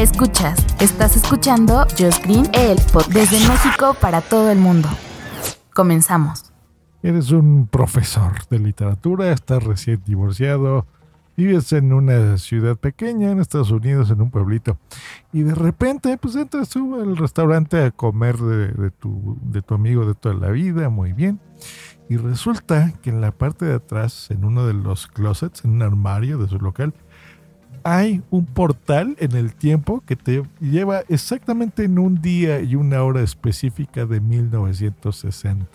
[0.00, 4.88] Escuchas, estás escuchando Just Green, el pod desde México para todo el mundo.
[5.74, 6.54] Comenzamos.
[7.02, 10.86] Eres un profesor de literatura, estás recién divorciado,
[11.36, 14.78] vives en una ciudad pequeña en Estados Unidos, en un pueblito,
[15.34, 20.06] y de repente pues entras tú al restaurante a comer de, tu, de tu amigo
[20.06, 21.40] de toda la vida, muy bien,
[22.08, 25.82] y resulta que en la parte de atrás, en uno de los closets, en un
[25.82, 26.94] armario de su local,
[27.82, 33.02] hay un portal en el tiempo que te lleva exactamente en un día y una
[33.02, 35.66] hora específica de 1960.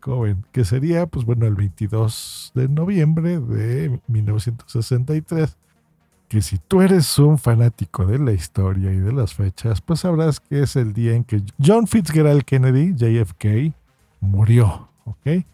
[0.00, 5.56] Joven, que sería, pues bueno, el 22 de noviembre de 1963
[6.34, 10.40] que si tú eres un fanático de la historia y de las fechas, pues sabrás
[10.40, 13.72] que es el día en que John Fitzgerald Kennedy, JFK,
[14.18, 15.44] murió, ¿ok?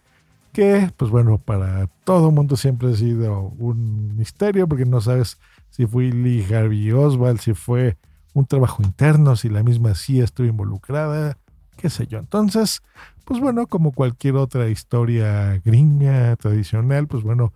[0.54, 5.36] Que, pues bueno, para todo el mundo siempre ha sido un misterio porque no sabes
[5.68, 7.98] si fue Lee Harvey Oswald, si fue
[8.32, 11.36] un trabajo interno, si la misma CIA estuvo involucrada,
[11.76, 12.18] qué sé yo.
[12.18, 12.82] Entonces,
[13.26, 17.52] pues bueno, como cualquier otra historia gringa tradicional, pues bueno,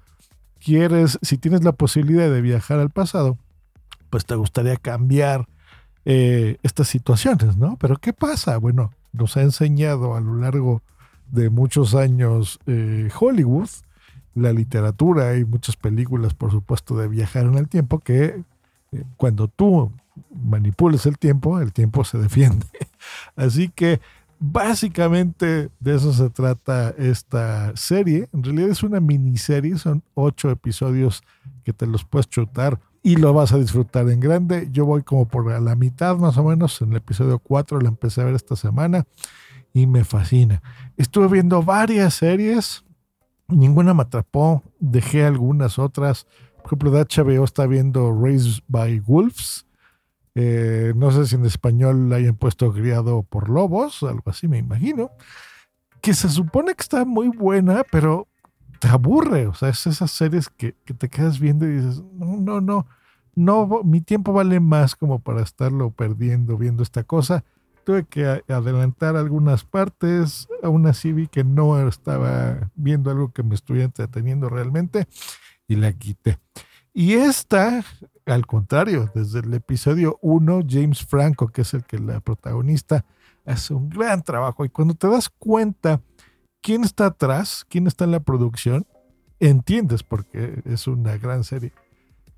[0.64, 3.38] quieres, si tienes la posibilidad de viajar al pasado,
[4.10, 5.46] pues te gustaría cambiar
[6.04, 7.76] eh, estas situaciones, ¿no?
[7.78, 8.56] Pero ¿qué pasa?
[8.58, 10.82] Bueno, nos ha enseñado a lo largo
[11.30, 13.68] de muchos años eh, Hollywood,
[14.34, 18.42] la literatura y muchas películas, por supuesto, de viajar en el tiempo, que
[18.92, 19.92] eh, cuando tú
[20.32, 22.66] manipules el tiempo, el tiempo se defiende.
[23.36, 24.00] Así que
[24.46, 28.28] Básicamente de eso se trata esta serie.
[28.34, 31.22] En realidad es una miniserie, son ocho episodios
[31.64, 34.68] que te los puedes chutar y lo vas a disfrutar en grande.
[34.70, 38.20] Yo voy como por la mitad más o menos, en el episodio 4 la empecé
[38.20, 39.06] a ver esta semana
[39.72, 40.62] y me fascina.
[40.98, 42.84] Estuve viendo varias series,
[43.48, 46.26] ninguna me atrapó, dejé algunas otras.
[46.58, 49.64] Por ejemplo, de HBO está viendo Raised by Wolves
[50.34, 54.58] eh, no sé si en español la hayan puesto criado por lobos, algo así me
[54.58, 55.10] imagino.
[56.00, 58.28] Que se supone que está muy buena, pero
[58.78, 59.46] te aburre.
[59.46, 62.86] O sea, es esas series que, te quedas viendo y dices, no, no, no,
[63.34, 67.44] no, mi tiempo vale más como para estarlo perdiendo viendo esta cosa.
[67.84, 73.54] Tuve que adelantar algunas partes, aún así vi que no estaba viendo algo que me
[73.54, 75.06] estuviera entreteniendo realmente
[75.68, 76.38] y la quité.
[76.94, 77.84] Y esta,
[78.26, 83.04] al contrario, desde el episodio 1, James Franco, que es el que la protagonista,
[83.44, 84.64] hace un gran trabajo.
[84.64, 86.00] Y cuando te das cuenta
[86.62, 88.86] quién está atrás, quién está en la producción,
[89.40, 91.72] entiendes porque es una gran serie.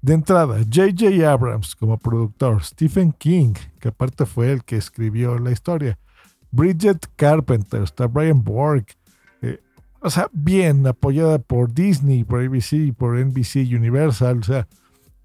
[0.03, 1.31] De entrada, J.J.
[1.31, 5.99] Abrams como productor, Stephen King, que aparte fue el que escribió la historia,
[6.51, 8.87] Bridget Carpenter, está Brian Borg,
[10.01, 14.39] o sea, bien apoyada por Disney, por ABC, por NBC Universal.
[14.39, 14.69] O sea,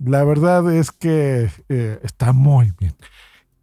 [0.03, 2.93] la verdad es que eh, está muy bien.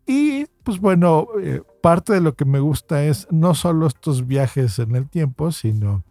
[0.06, 4.78] Y pues bueno, eh, parte de lo que me gusta es no solo estos viajes
[4.78, 6.02] en el tiempo, sino,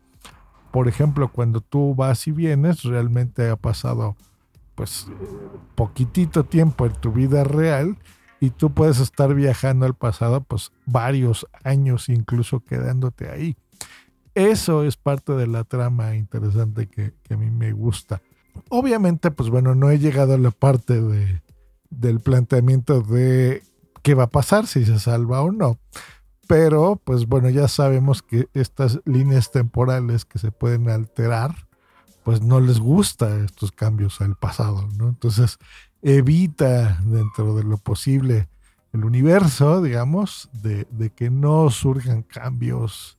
[0.72, 4.16] por ejemplo, cuando tú vas y vienes, realmente ha pasado
[4.76, 5.08] pues
[5.74, 7.98] poquitito tiempo en tu vida real
[8.40, 13.56] y tú puedes estar viajando al pasado pues varios años incluso quedándote ahí.
[14.36, 18.22] Eso es parte de la trama interesante que, a mí me gusta.
[18.70, 21.42] Obviamente, pues bueno, no he llegado a la parte de,
[21.90, 23.64] del planteamiento de
[24.04, 25.80] qué va a pasar, si se salva o no.
[26.48, 31.68] Pero, pues bueno, ya sabemos que estas líneas temporales que se pueden alterar,
[32.24, 35.10] pues no les gusta estos cambios al pasado, ¿no?
[35.10, 35.58] Entonces,
[36.02, 38.48] evita dentro de lo posible
[38.94, 43.17] el universo, digamos, de, de que no surjan cambios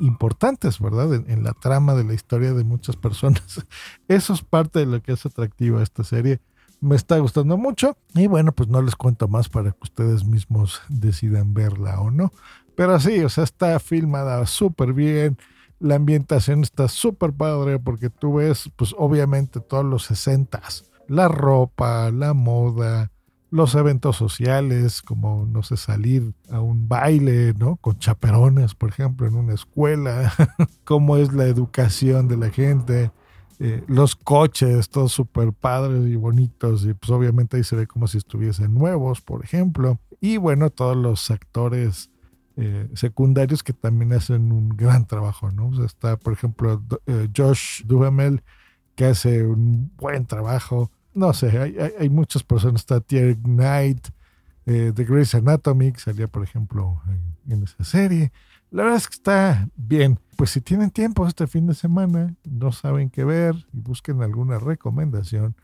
[0.00, 1.14] importantes, ¿verdad?
[1.14, 3.64] En, la trama de la historia de muchas personas.
[4.08, 6.40] Eso es parte de lo que es atractiva esta serie.
[6.80, 10.82] Me está gustando mucho y bueno, pues no les cuento más para que ustedes mismos
[10.88, 12.32] decidan verla o no.
[12.74, 15.38] Pero sí, o sea, está filmada súper bien.
[15.78, 20.90] La ambientación está súper padre porque tú ves, pues obviamente todos los sesentas.
[21.08, 23.12] La ropa, la moda,
[23.52, 27.76] los eventos sociales, como, no sé, salir a un baile, ¿no?
[27.76, 30.32] Con chaperones, por ejemplo, en una escuela,
[30.84, 33.12] cómo es la educación de la gente,
[33.60, 38.06] eh, los coches, todos súper padres y bonitos, y pues obviamente ahí se ve como
[38.06, 40.00] si estuviesen nuevos, por ejemplo.
[40.18, 42.10] Y bueno, todos los actores
[42.56, 45.68] eh, secundarios que también hacen un gran trabajo, ¿no?
[45.68, 48.42] O sea, está, por ejemplo, eh, Josh Duhamel,
[48.94, 54.08] que hace un buen trabajo no sé, hay, muchas personas, está Thierry Knight,
[54.66, 58.32] eh, The Grey's Anatomy, que salía, por ejemplo, en, en, esa serie.
[58.70, 60.18] La verdad es que está bien.
[60.36, 64.58] Pues si tienen tiempo este fin de semana, no saben qué ver y busquen alguna
[64.58, 65.56] recomendación,